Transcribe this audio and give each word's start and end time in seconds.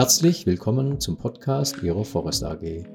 Herzlich 0.00 0.46
willkommen 0.46 0.98
zum 0.98 1.18
Podcast 1.18 1.82
Ihrer 1.82 2.06
Forest 2.06 2.42
AG. 2.42 2.86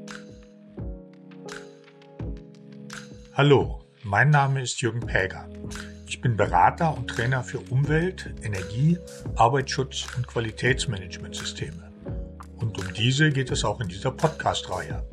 Hallo, 3.36 3.84
mein 4.02 4.32
Name 4.32 4.64
ist 4.64 4.82
Jürgen 4.82 5.02
Päger. 5.02 5.48
Ich 6.08 6.20
bin 6.20 6.36
Berater 6.36 6.98
und 6.98 7.08
Trainer 7.08 7.44
für 7.44 7.60
Umwelt, 7.70 8.34
Energie, 8.42 8.98
Arbeitsschutz 9.36 10.08
und 10.18 10.26
Qualitätsmanagementsysteme. 10.26 11.92
Und 12.56 12.80
um 12.80 12.92
diese 12.96 13.30
geht 13.30 13.52
es 13.52 13.64
auch 13.64 13.80
in 13.82 13.88
dieser 13.88 14.10
Podcast-Reihe. 14.10 15.08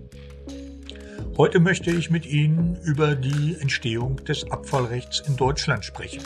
Heute 1.37 1.61
möchte 1.61 1.91
ich 1.91 2.09
mit 2.09 2.25
Ihnen 2.25 2.81
über 2.85 3.15
die 3.15 3.59
Entstehung 3.61 4.17
des 4.25 4.51
Abfallrechts 4.51 5.21
in 5.29 5.37
Deutschland 5.37 5.85
sprechen. 5.85 6.23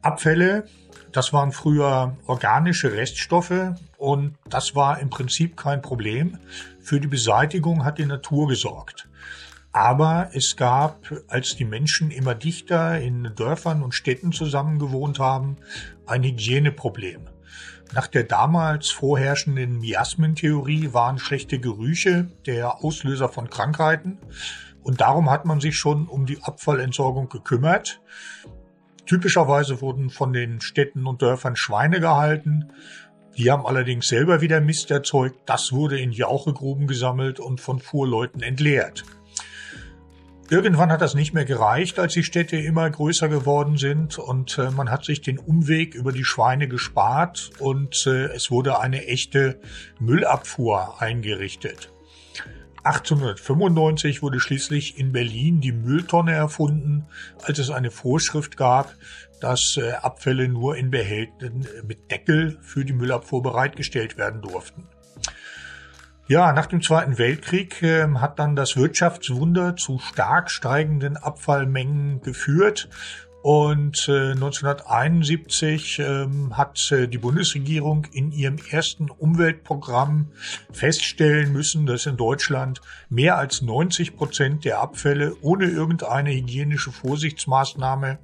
Abfälle, 0.00 0.66
das 1.12 1.32
waren 1.32 1.52
früher 1.52 2.16
organische 2.26 2.92
Reststoffe 2.92 3.74
und 3.98 4.36
das 4.48 4.74
war 4.74 4.98
im 5.00 5.10
Prinzip 5.10 5.56
kein 5.56 5.82
Problem. 5.82 6.38
Für 6.80 7.00
die 7.00 7.08
Beseitigung 7.08 7.84
hat 7.84 7.98
die 7.98 8.06
Natur 8.06 8.48
gesorgt. 8.48 9.08
Aber 9.72 10.30
es 10.32 10.56
gab, 10.56 10.98
als 11.28 11.54
die 11.54 11.64
Menschen 11.64 12.10
immer 12.10 12.34
dichter 12.34 13.00
in 13.00 13.32
Dörfern 13.36 13.82
und 13.82 13.94
Städten 13.94 14.32
zusammengewohnt 14.32 15.20
haben, 15.20 15.56
ein 16.06 16.24
Hygieneproblem. 16.24 17.28
Nach 17.92 18.06
der 18.06 18.24
damals 18.24 18.90
vorherrschenden 18.90 19.80
Miasmentheorie 19.80 20.92
waren 20.92 21.18
schlechte 21.18 21.58
Gerüche 21.58 22.30
der 22.46 22.84
Auslöser 22.84 23.28
von 23.28 23.50
Krankheiten 23.50 24.18
und 24.82 25.00
darum 25.00 25.30
hat 25.30 25.44
man 25.44 25.60
sich 25.60 25.76
schon 25.76 26.06
um 26.06 26.26
die 26.26 26.42
Abfallentsorgung 26.42 27.28
gekümmert. 27.28 28.00
Typischerweise 29.10 29.80
wurden 29.80 30.08
von 30.08 30.32
den 30.32 30.60
Städten 30.60 31.04
und 31.04 31.20
Dörfern 31.20 31.56
Schweine 31.56 31.98
gehalten. 31.98 32.68
Die 33.36 33.50
haben 33.50 33.66
allerdings 33.66 34.06
selber 34.06 34.40
wieder 34.40 34.60
Mist 34.60 34.92
erzeugt. 34.92 35.36
Das 35.46 35.72
wurde 35.72 35.98
in 35.98 36.12
Jauchegruben 36.12 36.86
gesammelt 36.86 37.40
und 37.40 37.60
von 37.60 37.80
Fuhrleuten 37.80 38.40
entleert. 38.40 39.02
Irgendwann 40.48 40.92
hat 40.92 41.00
das 41.00 41.16
nicht 41.16 41.34
mehr 41.34 41.44
gereicht, 41.44 41.98
als 41.98 42.12
die 42.12 42.22
Städte 42.22 42.56
immer 42.56 42.88
größer 42.88 43.28
geworden 43.28 43.78
sind 43.78 44.16
und 44.16 44.58
äh, 44.58 44.70
man 44.70 44.92
hat 44.92 45.04
sich 45.04 45.20
den 45.20 45.40
Umweg 45.40 45.96
über 45.96 46.12
die 46.12 46.24
Schweine 46.24 46.68
gespart 46.68 47.50
und 47.58 48.06
äh, 48.06 48.26
es 48.26 48.52
wurde 48.52 48.78
eine 48.78 49.08
echte 49.08 49.60
Müllabfuhr 49.98 51.02
eingerichtet. 51.02 51.90
1895 52.82 54.22
wurde 54.22 54.40
schließlich 54.40 54.98
in 54.98 55.12
Berlin 55.12 55.60
die 55.60 55.72
Mülltonne 55.72 56.32
erfunden, 56.32 57.06
als 57.42 57.58
es 57.58 57.70
eine 57.70 57.90
Vorschrift 57.90 58.56
gab, 58.56 58.94
dass 59.40 59.76
äh, 59.76 59.92
Abfälle 59.92 60.48
nur 60.48 60.76
in 60.76 60.90
Behältnissen 60.90 61.66
mit 61.86 62.10
Deckel 62.10 62.58
für 62.62 62.84
die 62.84 62.92
Müllabfuhr 62.92 63.42
bereitgestellt 63.42 64.16
werden 64.16 64.42
durften. 64.42 64.86
Ja, 66.26 66.52
nach 66.52 66.66
dem 66.66 66.80
Zweiten 66.80 67.18
Weltkrieg 67.18 67.82
äh, 67.82 68.06
hat 68.14 68.38
dann 68.38 68.54
das 68.54 68.76
Wirtschaftswunder 68.76 69.76
zu 69.76 69.98
stark 69.98 70.50
steigenden 70.50 71.16
Abfallmengen 71.16 72.20
geführt. 72.20 72.88
Und 73.42 74.06
äh, 74.08 74.32
1971 74.32 75.98
ähm, 76.00 76.58
hat 76.58 76.92
äh, 76.92 77.08
die 77.08 77.16
Bundesregierung 77.16 78.06
in 78.12 78.32
ihrem 78.32 78.56
ersten 78.70 79.08
Umweltprogramm 79.08 80.28
feststellen 80.72 81.52
müssen, 81.52 81.86
dass 81.86 82.04
in 82.04 82.18
Deutschland 82.18 82.82
mehr 83.08 83.38
als 83.38 83.62
90 83.62 84.14
Prozent 84.14 84.66
der 84.66 84.80
Abfälle 84.80 85.36
ohne 85.40 85.66
irgendeine 85.66 86.32
hygienische 86.32 86.92
Vorsichtsmaßnahme 86.92 88.18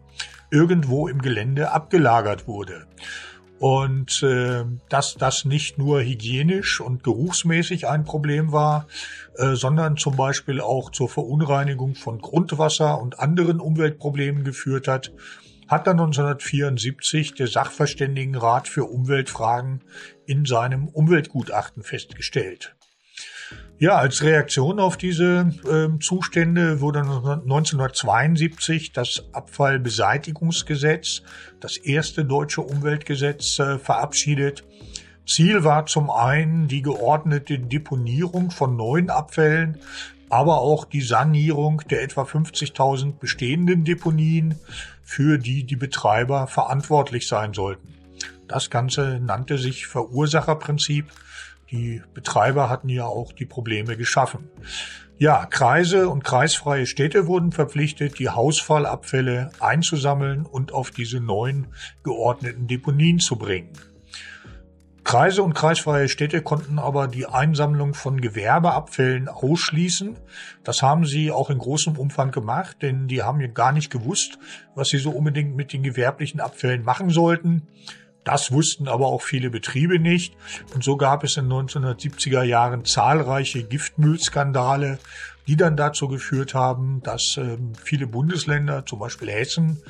irgendwo 0.50 1.08
im 1.08 1.22
Gelände 1.22 1.72
abgelagert 1.72 2.46
wurde. 2.46 2.86
Und 3.58 4.22
äh, 4.22 4.64
dass 4.88 5.14
das 5.14 5.44
nicht 5.46 5.78
nur 5.78 6.02
hygienisch 6.02 6.80
und 6.80 7.02
geruchsmäßig 7.02 7.88
ein 7.88 8.04
Problem 8.04 8.52
war, 8.52 8.86
äh, 9.36 9.54
sondern 9.54 9.96
zum 9.96 10.16
Beispiel 10.16 10.60
auch 10.60 10.90
zur 10.90 11.08
Verunreinigung 11.08 11.94
von 11.94 12.20
Grundwasser 12.20 13.00
und 13.00 13.18
anderen 13.18 13.60
Umweltproblemen 13.60 14.44
geführt 14.44 14.88
hat, 14.88 15.12
hat 15.68 15.86
dann 15.86 15.98
1974 15.98 17.34
der 17.34 17.48
Sachverständigenrat 17.48 18.68
für 18.68 18.84
Umweltfragen 18.84 19.82
in 20.26 20.44
seinem 20.44 20.88
Umweltgutachten 20.88 21.82
festgestellt. 21.82 22.76
Ja, 23.78 23.96
als 23.96 24.22
Reaktion 24.22 24.80
auf 24.80 24.96
diese 24.96 25.50
äh, 25.64 25.98
Zustände 26.00 26.80
wurde 26.80 27.00
1972 27.00 28.92
das 28.92 29.24
Abfallbeseitigungsgesetz, 29.32 31.22
das 31.60 31.76
erste 31.76 32.24
deutsche 32.24 32.62
Umweltgesetz, 32.62 33.58
äh, 33.58 33.78
verabschiedet. 33.78 34.64
Ziel 35.26 35.62
war 35.64 35.84
zum 35.86 36.08
einen 36.10 36.68
die 36.68 36.80
geordnete 36.80 37.58
Deponierung 37.58 38.50
von 38.50 38.76
neuen 38.76 39.10
Abfällen, 39.10 39.78
aber 40.30 40.60
auch 40.60 40.86
die 40.86 41.02
Sanierung 41.02 41.82
der 41.90 42.02
etwa 42.02 42.22
50.000 42.22 43.18
bestehenden 43.18 43.84
Deponien, 43.84 44.54
für 45.02 45.38
die 45.38 45.64
die 45.64 45.76
Betreiber 45.76 46.46
verantwortlich 46.46 47.28
sein 47.28 47.52
sollten. 47.52 47.94
Das 48.48 48.70
Ganze 48.70 49.20
nannte 49.20 49.58
sich 49.58 49.86
Verursacherprinzip 49.86 51.06
die 51.70 52.02
Betreiber 52.14 52.70
hatten 52.70 52.88
ja 52.88 53.06
auch 53.06 53.32
die 53.32 53.46
Probleme 53.46 53.96
geschaffen. 53.96 54.48
Ja, 55.18 55.46
Kreise 55.46 56.10
und 56.10 56.24
kreisfreie 56.24 56.86
Städte 56.86 57.26
wurden 57.26 57.50
verpflichtet, 57.50 58.18
die 58.18 58.28
Hausfallabfälle 58.28 59.50
einzusammeln 59.60 60.44
und 60.44 60.72
auf 60.72 60.90
diese 60.90 61.20
neuen 61.20 61.68
geordneten 62.02 62.66
Deponien 62.66 63.18
zu 63.18 63.36
bringen. 63.36 63.72
Kreise 65.06 65.44
und 65.44 65.54
kreisfreie 65.54 66.08
Städte 66.08 66.42
konnten 66.42 66.80
aber 66.80 67.06
die 67.06 67.26
Einsammlung 67.26 67.94
von 67.94 68.20
Gewerbeabfällen 68.20 69.28
ausschließen. 69.28 70.18
Das 70.64 70.82
haben 70.82 71.06
sie 71.06 71.30
auch 71.30 71.48
in 71.48 71.58
großem 71.58 71.96
Umfang 71.96 72.32
gemacht, 72.32 72.78
denn 72.82 73.06
die 73.06 73.22
haben 73.22 73.40
ja 73.40 73.46
gar 73.46 73.70
nicht 73.70 73.88
gewusst, 73.88 74.38
was 74.74 74.88
sie 74.88 74.98
so 74.98 75.10
unbedingt 75.10 75.54
mit 75.54 75.72
den 75.72 75.84
gewerblichen 75.84 76.40
Abfällen 76.40 76.82
machen 76.82 77.08
sollten. 77.08 77.68
Das 78.26 78.50
wussten 78.50 78.88
aber 78.88 79.06
auch 79.06 79.22
viele 79.22 79.50
Betriebe 79.50 80.00
nicht. 80.00 80.36
Und 80.74 80.82
so 80.82 80.96
gab 80.96 81.22
es 81.22 81.36
in 81.36 81.46
1970er 81.46 82.42
Jahren 82.42 82.84
zahlreiche 82.84 83.62
Giftmüllskandale, 83.62 84.98
die 85.46 85.56
dann 85.56 85.76
dazu 85.76 86.08
geführt 86.08 86.52
haben, 86.52 87.00
dass 87.04 87.36
äh, 87.36 87.56
viele 87.80 88.08
Bundesländer, 88.08 88.84
zum 88.84 88.98
Beispiel 88.98 89.30
Hessen, 89.30 89.80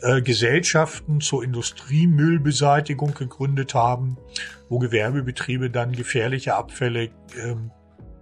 äh, 0.00 0.22
Gesellschaften 0.22 1.20
zur 1.20 1.44
Industriemüllbeseitigung 1.44 3.12
gegründet 3.12 3.74
haben, 3.74 4.16
wo 4.70 4.78
Gewerbebetriebe 4.78 5.68
dann 5.68 5.92
gefährliche 5.92 6.54
Abfälle 6.54 7.04
äh, 7.04 7.10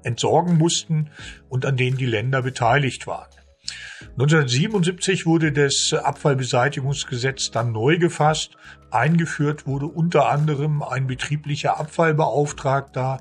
entsorgen 0.03 0.59
mussten 0.59 1.11
und 1.49 1.65
an 1.65 1.77
denen 1.77 1.97
die 1.97 2.07
Länder 2.07 2.43
beteiligt 2.43 3.07
waren. 3.07 3.31
1977 4.13 5.27
wurde 5.27 5.53
das 5.53 5.93
Abfallbeseitigungsgesetz 5.93 7.51
dann 7.51 7.73
neu 7.73 7.99
gefasst. 7.99 8.57
Eingeführt 8.91 9.67
wurde 9.67 9.87
unter 9.87 10.29
anderem 10.31 10.83
ein 10.83 11.07
betrieblicher 11.07 11.79
Abfallbeauftragter, 11.79 13.21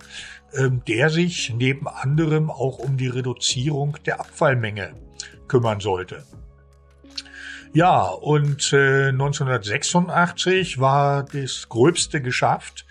ähm, 0.54 0.82
der 0.88 1.10
sich 1.10 1.54
neben 1.56 1.88
anderem 1.88 2.50
auch 2.50 2.80
um 2.80 2.98
die 2.98 3.08
Reduzierung 3.08 3.98
der 4.06 4.20
Abfallmenge 4.20 4.94
kümmern 5.48 5.80
sollte. 5.80 6.24
Ja, 7.74 8.08
und 8.08 8.74
äh, 8.74 9.10
1986 9.10 10.80
war 10.80 11.24
das 11.24 11.70
Gröbste 11.70 12.20
geschafft. 12.20 12.86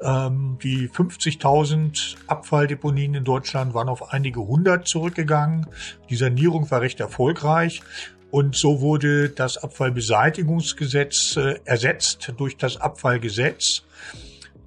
Ähm, 0.00 0.58
die 0.62 0.88
50.000 0.88 2.16
Abfalldeponien 2.28 3.14
in 3.14 3.24
Deutschland 3.24 3.74
waren 3.74 3.90
auf 3.90 4.12
einige 4.12 4.40
hundert 4.40 4.88
zurückgegangen. 4.88 5.66
Die 6.08 6.16
Sanierung 6.16 6.70
war 6.70 6.80
recht 6.80 7.00
erfolgreich. 7.00 7.82
Und 8.30 8.56
so 8.56 8.80
wurde 8.80 9.28
das 9.28 9.58
Abfallbeseitigungsgesetz 9.58 11.36
äh, 11.36 11.60
ersetzt 11.66 12.32
durch 12.38 12.56
das 12.56 12.78
Abfallgesetz. 12.78 13.82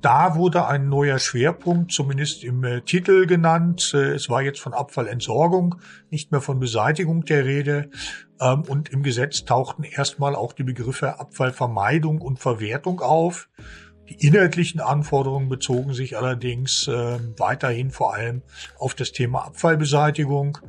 Da 0.02 0.36
wurde 0.36 0.68
ein 0.68 0.88
neuer 0.90 1.18
Schwerpunkt, 1.18 1.92
zumindest 1.92 2.44
im 2.44 2.64
äh, 2.64 2.82
Titel 2.82 3.26
genannt. 3.26 3.92
Äh, 3.94 4.14
es 4.14 4.30
war 4.30 4.42
jetzt 4.42 4.60
von 4.60 4.74
Abfallentsorgung, 4.74 5.76
nicht 6.12 6.32
mehr 6.32 6.42
von 6.42 6.60
Beseitigung 6.60 7.26
der 7.26 7.46
Rede. 7.46 7.90
Ähm, 8.40 8.64
und 8.68 8.90
im 8.90 9.02
Gesetz 9.02 9.46
tauchten 9.46 9.84
erstmal 9.84 10.36
auch 10.36 10.54
die 10.54 10.64
Begriffe 10.64 11.20
Abfallvermeidung 11.20 12.22
und 12.22 12.40
Verwertung 12.40 13.02
auf. 13.02 13.50
Die 14.10 14.28
inhaltlichen 14.28 14.82
Anforderungen 14.82 15.50
bezogen 15.50 15.94
sich 15.94 16.16
allerdings 16.16 16.88
äh, 16.88 17.20
weiterhin 17.38 17.90
vor 17.90 18.14
allem 18.14 18.44
auf 18.78 18.94
das 18.94 19.12
Thema 19.12 19.46
Abfallbeseitigung. 19.46 20.60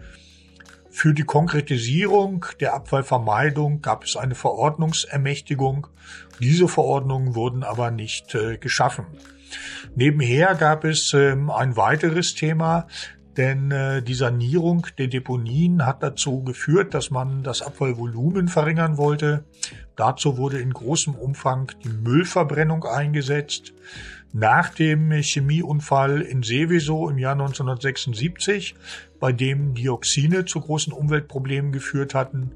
Für 0.97 1.13
die 1.13 1.25
Konkretisierung 1.25 2.47
der 2.59 2.73
Abfallvermeidung 2.73 3.83
gab 3.83 4.05
es 4.05 4.17
eine 4.17 4.35
Verordnungsermächtigung. 4.35 5.89
Diese 6.41 6.69
Verordnungen 6.69 7.35
wurden 7.35 7.63
aber 7.63 7.91
nicht 7.91 8.35
äh, 8.35 8.59
geschaffen. 8.59 9.07
Nebenher 9.95 10.55
gab 10.55 10.85
es 10.85 11.13
ähm, 11.15 11.51
ein 11.51 11.77
weiteres 11.77 12.35
Thema, 12.35 12.89
denn 13.37 13.71
äh, 13.71 14.03
die 14.03 14.15
Sanierung 14.15 14.87
der 14.99 15.09
Deponien 15.09 15.85
hat 15.85 16.03
dazu 16.03 16.43
geführt, 16.43 16.95
dass 16.95 17.11
man 17.11 17.43
das 17.43 17.63
Abfallvolumen 17.63 18.49
verringern 18.49 18.97
wollte. 18.97 19.45
Dazu 19.95 20.37
wurde 20.39 20.59
in 20.59 20.73
großem 20.73 21.15
Umfang 21.15 21.73
die 21.85 21.89
Müllverbrennung 21.89 22.85
eingesetzt. 22.85 23.75
Nach 24.33 24.69
dem 24.69 25.13
Chemieunfall 25.13 26.21
in 26.21 26.43
Seveso 26.43 27.09
im 27.09 27.17
Jahr 27.17 27.33
1976, 27.33 28.75
bei 29.19 29.33
dem 29.33 29.75
Dioxine 29.75 30.45
zu 30.45 30.61
großen 30.61 30.93
Umweltproblemen 30.93 31.73
geführt 31.73 32.15
hatten, 32.15 32.53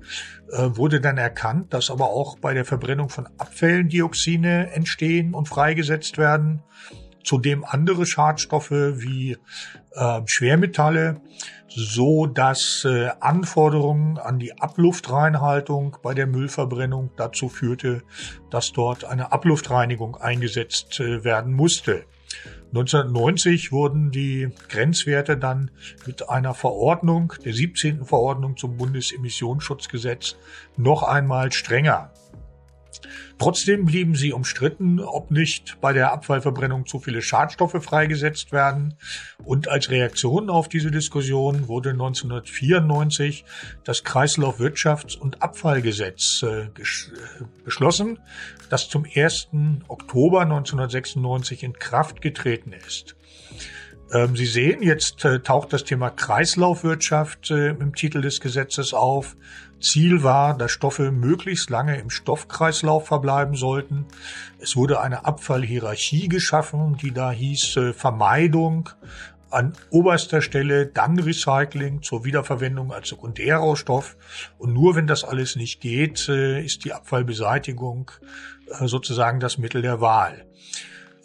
äh, 0.51 0.69
wurde 0.77 1.01
dann 1.01 1.17
erkannt, 1.17 1.73
dass 1.73 1.91
aber 1.91 2.11
auch 2.11 2.39
bei 2.39 2.53
der 2.53 2.65
Verbrennung 2.65 3.09
von 3.09 3.27
Abfällen 3.39 3.89
Dioxine 3.89 4.73
entstehen 4.73 5.33
und 5.33 5.49
freigesetzt 5.49 6.19
werden 6.19 6.63
zudem 7.25 7.65
andere 7.65 8.07
Schadstoffe 8.07 8.71
wie 8.71 9.37
äh, 9.93 10.21
Schwermetalle, 10.27 11.21
so 11.69 12.27
dass 12.27 12.85
äh, 12.85 13.11
Anforderungen 13.21 14.19
an 14.19 14.39
die 14.39 14.61
Abluftreinhaltung 14.61 15.97
bei 16.03 16.15
der 16.15 16.27
Müllverbrennung 16.27 17.11
dazu 17.17 17.49
führte, 17.49 18.03
dass 18.51 18.73
dort 18.73 19.05
eine 19.05 19.33
Abluftreinigung 19.33 20.17
eingesetzt 20.17 21.01
äh, 21.01 21.25
werden 21.25 21.53
musste. 21.53 22.05
1990 22.69 23.73
wurden 23.73 24.13
die 24.13 24.49
Grenzwerte 24.69 25.37
dann 25.37 25.73
mit 26.07 26.29
einer 26.29 26.55
Verordnung, 26.55 27.33
der 27.45 27.53
17. 27.53 28.05
Verordnung 28.05 28.57
zum 28.57 28.77
Bundesemissionsschutzgesetz, 28.77 30.37
noch 30.77 31.03
einmal 31.03 31.51
strenger. 31.51 32.13
Trotzdem 33.41 33.87
blieben 33.87 34.17
sie 34.17 34.35
umstritten, 34.35 35.01
ob 35.01 35.31
nicht 35.31 35.79
bei 35.81 35.95
der 35.95 36.13
Abfallverbrennung 36.13 36.85
zu 36.85 36.99
viele 36.99 37.23
Schadstoffe 37.23 37.83
freigesetzt 37.83 38.53
werden. 38.53 38.99
Und 39.43 39.67
als 39.67 39.91
Reaktion 39.91 40.51
auf 40.51 40.69
diese 40.69 40.91
Diskussion 40.91 41.67
wurde 41.67 41.93
1994 41.93 43.47
das 43.83 44.05
Kreislaufwirtschafts- 44.05 45.17
und 45.17 45.43
Abfallgesetz 45.43 46.43
äh, 46.43 46.65
äh, 46.65 46.69
beschlossen, 47.65 48.19
das 48.69 48.91
zum 48.91 49.07
1. 49.07 49.49
Oktober 49.89 50.43
1996 50.43 51.63
in 51.63 51.73
Kraft 51.73 52.21
getreten 52.21 52.75
ist. 52.75 53.17
Ähm, 54.13 54.37
Sie 54.37 54.45
sehen, 54.45 54.83
jetzt 54.83 55.25
äh, 55.25 55.41
taucht 55.41 55.73
das 55.73 55.85
Thema 55.85 56.11
Kreislaufwirtschaft 56.11 57.51
äh, 57.53 57.71
im 57.71 57.95
Titel 57.95 58.21
des 58.21 58.41
Gesetzes 58.41 58.93
auf. 58.93 59.35
Ziel 59.81 60.23
war, 60.23 60.57
dass 60.57 60.71
Stoffe 60.71 61.11
möglichst 61.11 61.71
lange 61.71 61.99
im 61.99 62.11
Stoffkreislauf 62.11 63.07
verbleiben 63.07 63.55
sollten. 63.55 64.07
Es 64.59 64.77
wurde 64.77 65.01
eine 65.01 65.25
Abfallhierarchie 65.25 66.29
geschaffen, 66.29 66.97
die 66.97 67.13
da 67.13 67.31
hieß 67.31 67.77
äh, 67.77 67.93
Vermeidung 67.93 68.91
an 69.51 69.73
oberster 69.91 70.43
Stelle, 70.43 70.87
dann 70.87 71.19
Recycling 71.19 72.03
zur 72.03 72.25
Wiederverwendung 72.25 72.93
als 72.93 73.09
Sekundärrohstoff. 73.09 74.17
Und 74.59 74.73
nur 74.73 74.95
wenn 74.95 75.07
das 75.07 75.25
alles 75.25 75.57
nicht 75.57 75.81
geht, 75.81 76.29
äh, 76.29 76.63
ist 76.63 76.85
die 76.85 76.93
Abfallbeseitigung 76.93 78.11
äh, 78.79 78.87
sozusagen 78.87 79.41
das 79.41 79.59
Mittel 79.59 79.83
der 79.83 80.01
Wahl. 80.01 80.47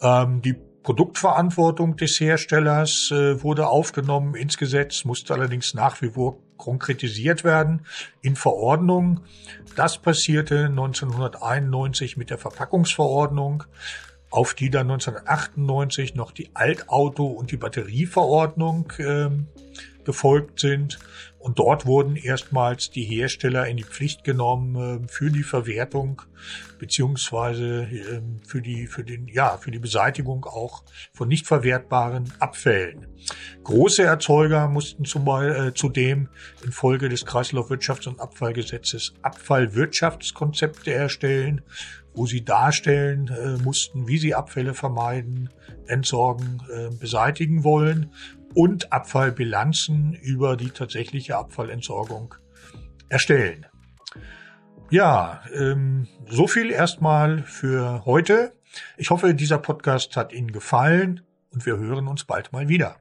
Ähm, 0.00 0.42
die 0.42 0.56
Produktverantwortung 0.86 1.96
des 1.96 2.20
Herstellers 2.20 3.10
äh, 3.10 3.42
wurde 3.42 3.66
aufgenommen 3.66 4.36
ins 4.36 4.56
Gesetz, 4.56 5.04
musste 5.04 5.34
allerdings 5.34 5.74
nach 5.74 6.00
wie 6.00 6.10
vor 6.10 6.38
konkretisiert 6.58 7.42
werden 7.42 7.84
in 8.22 8.36
Verordnung. 8.36 9.22
Das 9.74 9.98
passierte 9.98 10.66
1991 10.66 12.16
mit 12.16 12.30
der 12.30 12.38
Verpackungsverordnung, 12.38 13.64
auf 14.30 14.54
die 14.54 14.70
dann 14.70 14.88
1998 14.88 16.14
noch 16.14 16.30
die 16.30 16.54
Altauto- 16.54 17.32
und 17.32 17.50
die 17.50 17.56
Batterieverordnung 17.56 18.92
äh, 18.98 19.30
gefolgt 20.06 20.60
sind. 20.60 20.98
Und 21.38 21.58
dort 21.58 21.86
wurden 21.86 22.16
erstmals 22.16 22.90
die 22.90 23.04
Hersteller 23.04 23.66
in 23.66 23.76
die 23.76 23.84
Pflicht 23.84 24.24
genommen 24.24 25.04
äh, 25.04 25.08
für 25.08 25.30
die 25.30 25.42
Verwertung 25.42 26.22
beziehungsweise 26.78 27.84
äh, 27.84 28.20
für 28.46 28.60
die 28.60 28.86
für 28.86 29.04
den 29.04 29.28
ja 29.28 29.56
für 29.58 29.70
die 29.70 29.78
Beseitigung 29.78 30.44
auch 30.44 30.82
von 31.12 31.28
nicht 31.28 31.46
verwertbaren 31.46 32.32
Abfällen. 32.38 33.06
Große 33.64 34.02
Erzeuger 34.02 34.68
mussten 34.68 35.04
zum, 35.04 35.26
äh, 35.28 35.72
zudem 35.74 36.28
infolge 36.64 37.08
des 37.08 37.26
Kreislaufwirtschafts- 37.26 38.08
und 38.08 38.20
Abfallgesetzes 38.20 39.14
Abfallwirtschaftskonzepte 39.22 40.92
erstellen, 40.92 41.62
wo 42.16 42.26
sie 42.26 42.44
darstellen 42.44 43.28
äh, 43.28 43.62
mussten, 43.62 44.08
wie 44.08 44.18
sie 44.18 44.34
Abfälle 44.34 44.74
vermeiden, 44.74 45.50
entsorgen, 45.86 46.62
äh, 46.72 46.90
beseitigen 46.96 47.62
wollen 47.62 48.10
und 48.54 48.92
Abfallbilanzen 48.92 50.14
über 50.14 50.56
die 50.56 50.70
tatsächliche 50.70 51.36
Abfallentsorgung 51.36 52.34
erstellen. 53.08 53.66
Ja, 54.90 55.42
ähm, 55.54 56.08
so 56.28 56.46
viel 56.46 56.70
erstmal 56.70 57.42
für 57.42 58.04
heute. 58.04 58.52
Ich 58.96 59.10
hoffe, 59.10 59.34
dieser 59.34 59.58
Podcast 59.58 60.16
hat 60.16 60.32
Ihnen 60.32 60.52
gefallen 60.52 61.22
und 61.52 61.66
wir 61.66 61.76
hören 61.76 62.08
uns 62.08 62.24
bald 62.24 62.52
mal 62.52 62.68
wieder. 62.68 62.96